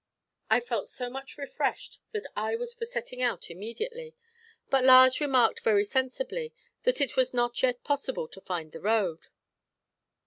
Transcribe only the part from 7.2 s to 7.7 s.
not